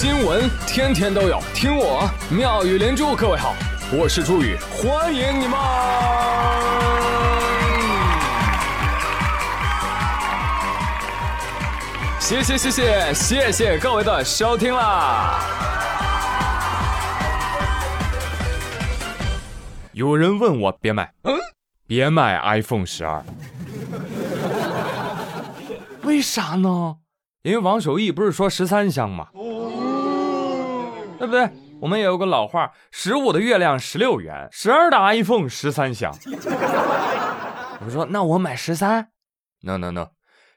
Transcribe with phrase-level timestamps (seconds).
[0.00, 3.16] 新闻天天都有，听我妙语连珠。
[3.16, 3.52] 各位好，
[3.90, 5.58] 我是朱宇，欢迎你们！
[12.20, 15.40] 谢谢谢谢谢谢各位的收听啦！
[19.90, 21.36] 有人问我别买，嗯，
[21.88, 23.24] 别买 iPhone 十二，
[26.04, 26.98] 为啥呢？
[27.42, 29.26] 因为王守义不是说十三香吗？
[31.18, 31.50] 对不对？
[31.80, 36.16] 我们也有个老话，十五的月亮十六圆，十二的 iPhone 十三香。
[37.84, 39.10] 我说那我买十三
[39.62, 40.08] ？No No No，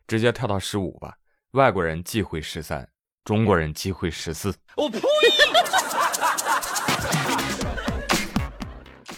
[0.08, 1.16] 直接跳到十五吧。
[1.52, 2.88] 外国人忌讳十三，
[3.24, 4.56] 中国人忌讳十四。
[4.78, 5.00] 我呸！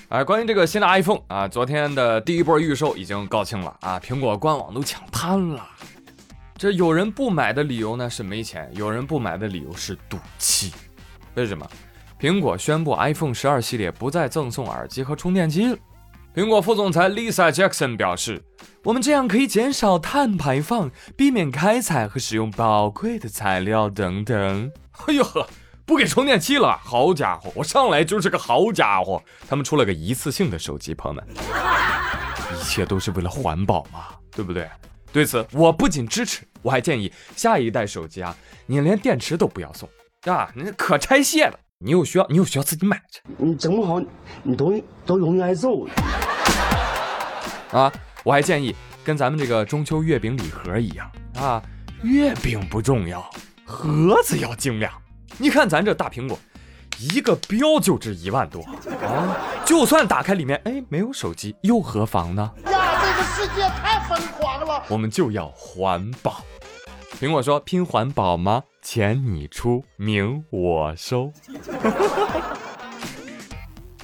[0.10, 5.68] 哎，关于这个新的 iPhone 啊，昨天的第一波预售已经告罄了啊，苹果官网都抢瘫了。
[6.56, 10.72] 这有人不买的理由呢是没钱，有人不买的理由是赌气。
[11.36, 11.68] 为什么？
[12.20, 15.78] 苹果宣布 iPhone 十二系列不再赠送耳机和充电器了。
[16.34, 18.42] 苹果副总裁 Lisa Jackson 表示
[18.84, 24.72] ：“我们这样可以减少碳排放，避免开采和使用宝贵的材料等等。”
[25.08, 25.48] 哎呦呵！
[25.86, 29.22] 不给充电器了，好家伙，我上来就是个好家伙。
[29.50, 31.28] 他们出了个一次性的手机，朋友们，
[32.58, 34.68] 一切都是为了环保嘛，对不对？
[35.12, 38.34] 对此，我不仅支持，我还建议下一代手机啊，
[38.66, 39.88] 你连电池都不要送
[40.26, 43.22] 啊，你可拆卸了，你有需要，你有需要自己买去。
[43.38, 44.02] 你整不好，
[44.42, 45.86] 你都都容易挨揍。
[47.72, 47.92] 啊，
[48.24, 51.62] 我还建议跟咱们这个中秋月饼礼盒一样啊，
[52.04, 53.30] 月饼不重要，
[53.66, 54.90] 盒子要精良。
[55.38, 56.40] 你看咱这大苹果，
[57.00, 58.62] 一个标就值一万多
[59.06, 59.36] 啊！
[59.66, 62.50] 就算打开里面，哎，没有手机又何妨呢？
[62.72, 64.84] 呀，这个世界太疯狂了！
[64.88, 66.42] 我们就要环保。
[67.20, 68.64] 苹果说：“拼环保吗？
[68.84, 71.32] 钱你出，名我收。”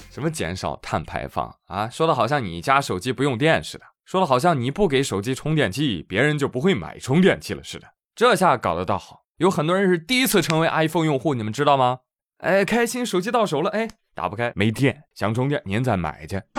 [0.10, 1.88] 什么减少碳排放啊？
[1.90, 7.88] 说的好像你家手机不用电似的，说的好像你不给手机充电器，别人就不会买充电器了似的。
[8.16, 9.24] 这下搞得倒好。
[9.38, 12.00] 有很多人是第一次成为 iPhone 用户，你们知道吗？
[12.40, 16.42] 哎，开心，手机到手了，哎，打不开，没电，想充电，您再买去。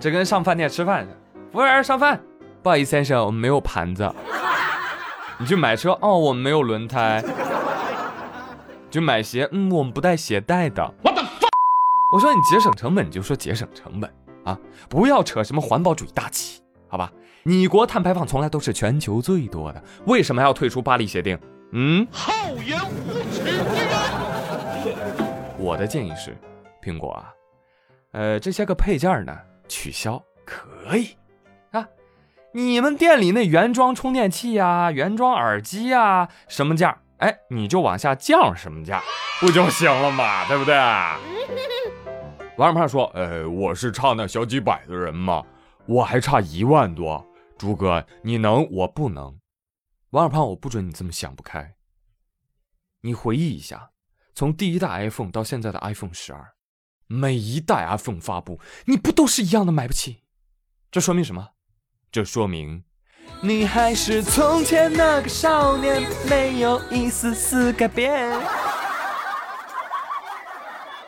[0.00, 1.16] 这跟上饭店吃饭似的，
[1.52, 2.20] 服务员上饭，
[2.62, 4.12] 不好意思先生，我们没有盘子。
[5.38, 7.22] 你去买车，哦，我们没有轮胎。
[8.90, 10.94] 就买鞋，嗯，我们不带鞋带的。
[11.02, 11.48] 我的发，
[12.12, 14.08] 我说你节省成本，你就说节省成本
[14.44, 14.56] 啊，
[14.88, 17.12] 不要扯什么环保主义大旗，好吧？
[17.42, 21.36] 你国碳排放从来都是全球最多的，为什么要退出巴黎协定？
[21.72, 22.32] 嗯，厚
[22.64, 24.04] 颜无耻之人。
[25.58, 26.36] 我的建议是，
[26.80, 27.34] 苹果啊，
[28.12, 31.23] 呃，这些个配件呢，取消可以啊。
[32.56, 37.00] 你们店里那原装充电器呀、原装耳机呀，什么价？
[37.16, 39.02] 哎，你就往下降什么价，
[39.40, 40.72] 不就行了嘛， 对不对？
[42.56, 45.44] 王二胖说：“呃，我是差那小几百的人嘛，
[45.86, 47.26] 我还差一万多。”
[47.58, 49.36] 朱哥，你能，我不能。
[50.10, 51.74] 王二胖，我不准你这么想不开。
[53.00, 53.90] 你回忆一下，
[54.32, 56.52] 从第一代 iPhone 到现在的 iPhone 十二，
[57.08, 60.22] 每一代 iPhone 发布，你不都是一样的买不起？
[60.92, 61.48] 这说明什么？
[62.14, 62.84] 这说明
[63.40, 68.30] 你还是从前那个少年，没有一丝丝改变。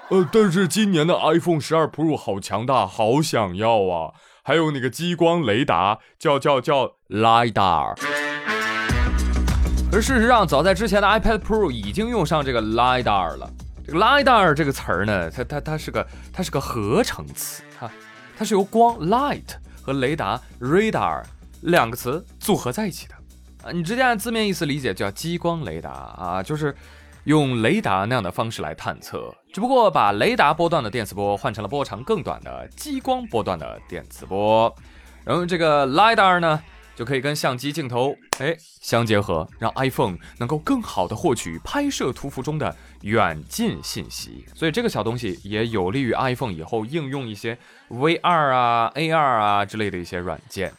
[0.08, 4.14] 呃，但是今年的 iPhone 十二 Pro 好强大，好想要啊！
[4.42, 7.94] 还有那个激光雷达，叫叫叫 lidar。
[9.88, 13.48] 可是事实上，早在之前的 iPad Pro 已经用上这个 lidar 了。
[13.86, 17.88] 这个 lidar 这个词儿呢，它它它是个它是个合成词，哈，
[18.36, 19.54] 它是由光 light
[19.86, 21.22] 和雷达 radar
[21.60, 23.14] 两个词组合在一起的
[23.62, 23.70] 啊。
[23.70, 26.74] 你直接按字面意思理解，叫激光雷达啊，就是
[27.22, 29.32] 用雷达那样的方式来探测。
[29.52, 34.74] 只不过把雷达波段的电磁波换成了波长更短的激光波段的电磁波，
[35.24, 36.60] 然后这个 lidar 呢
[36.96, 44.46] 就可以跟相机镜头哎相结合，让 iPhone 能够更好的获取拍摄图幅中的远近信息。
[44.54, 47.58] 所以这个小东西也有利于 iPhone 以后应用一些
[47.90, 50.72] VR 啊、AR 啊之类的一些软件。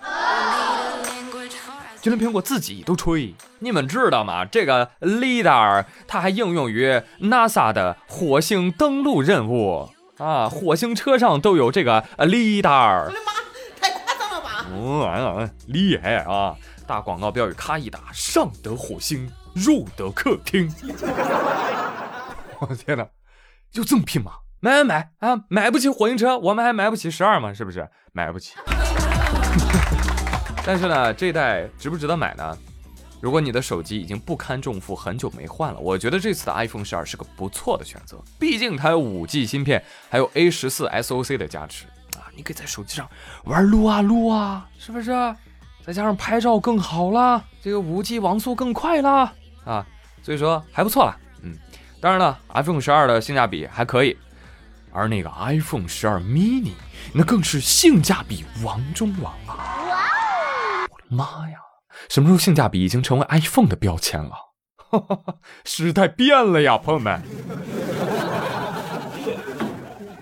[2.01, 4.45] 就连苹果自己都吹，你们知道吗？
[4.45, 13.11] 这个 lidar 它还应用于 NASA 的火星登陆任务啊，火星车上都有这个 lidar。
[14.71, 15.41] 我的妈，太夸张了吧！
[15.41, 16.55] 嗯，厉害啊！
[16.85, 20.71] 大广告标语咔一打，上得火星，入得客厅。
[22.59, 23.07] 我 的天哪，
[23.71, 24.31] 就这么拼吗？
[24.59, 25.43] 买买买啊！
[25.49, 27.53] 买不起火星车，我们还买不起十二吗？
[27.53, 27.87] 是不是？
[28.11, 28.53] 买不起。
[30.65, 32.57] 但是呢，这代值不值得买呢？
[33.19, 38.17] 如果你的手机已经不堪重负，很久没换了，我觉得这次的 iPhone 十二是个不错的选择。
[38.39, 41.96] 毕竟它有五 G 芯片，还有 A 十四 SOC 的加持啊，
[42.37, 43.09] 你可以在手机上
[43.45, 45.11] 玩撸啊撸啊，是不是？
[45.83, 49.33] 再加上拍照更好啦，这个五 G 网速更快啦
[49.65, 49.85] 啊，
[50.21, 51.17] 所以说还不错啦。
[51.41, 51.57] 嗯，
[51.99, 54.15] 当然了，iPhone 十二的性价比还可以，
[54.91, 56.73] 而那个 iPhone 十二 mini
[57.13, 60.85] 那更是性价比王中王啊！
[60.91, 61.57] 我的妈呀！
[62.09, 64.33] 什么时候性价比已经成为 iPhone 的标签了？
[65.65, 67.21] 时代变了呀，朋友们！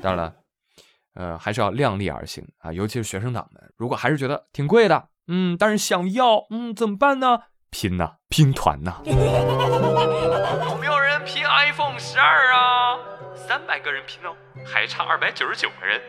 [0.01, 0.33] 当然了，
[1.15, 7.39] 呃，还是要量力而行啊，尤其是学生党们，如果还是觉得挺贵的，嗯，但是想要，嗯，怎么办呢？
[7.71, 9.01] 拼呐，拼团呐！
[9.05, 12.97] 有没有人拼 iPhone 十二啊？
[13.35, 14.35] 三百个人拼哦，
[14.65, 16.01] 还差二百九十九个人，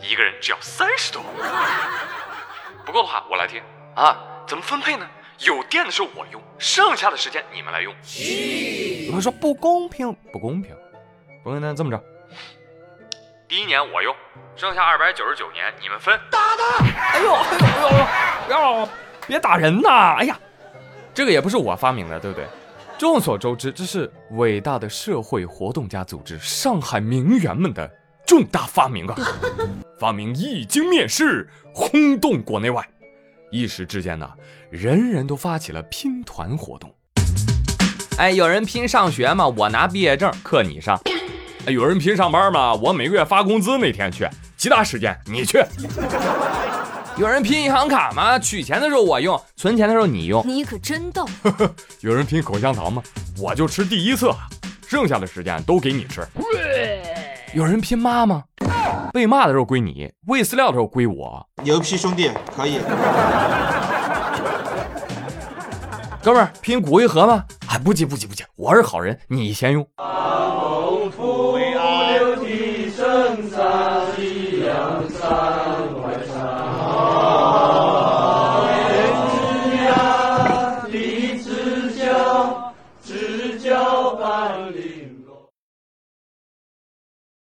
[0.00, 1.22] 一个人只要三十多。
[2.84, 3.62] 不够的话，我来听
[3.94, 4.16] 啊。
[4.46, 5.08] 怎么分配呢？
[5.40, 7.94] 有电的时候我用，剩下的时间你们来用。
[9.06, 10.76] 有人说不公平，不公平。
[11.42, 12.02] 不公平，这么着，
[13.54, 14.12] 第一年我用，
[14.56, 16.18] 剩下二百九十九年你们分。
[16.28, 16.84] 打他！
[17.12, 18.46] 哎呦哎呦哎呦！
[18.46, 18.88] 不要，
[19.28, 20.16] 别打人呐！
[20.18, 20.36] 哎呀，
[21.14, 22.48] 这个也不是我发明的，对不对？
[22.98, 27.88] 众所周知，这是伟大的社会活动家组织上海名媛们的
[28.26, 29.14] 重大发明啊！
[30.00, 32.84] 发明一经面世，轰动国内外。
[33.52, 34.28] 一时之间呢，
[34.68, 36.92] 人人都发起了拼团活动。
[38.18, 39.46] 哎，有人拼上学吗？
[39.46, 41.00] 我拿毕业证，课你上。
[41.66, 42.74] 哎，有人拼上班吗？
[42.74, 45.64] 我每个月发工资那天去，其他时间你去。
[47.16, 48.38] 有人拼银行卡吗？
[48.38, 50.42] 取钱的时候我用，存钱的时候你用。
[50.46, 51.24] 你可真逗。
[52.02, 53.02] 有人拼口香糖吗？
[53.38, 54.30] 我就吃第一次，
[54.86, 56.26] 剩下的时间都给你吃。
[57.54, 58.42] 有人拼妈吗？
[59.12, 61.46] 被骂的时候归你，喂饲料的时候归我。
[61.62, 62.78] 牛批兄弟，可以。
[66.24, 67.44] 哥们儿拼骨灰盒吗？
[67.68, 69.86] 哎，不急不急不急，我是好人，你先用。
[75.20, 75.63] 山。